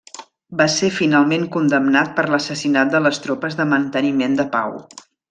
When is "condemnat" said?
1.57-2.09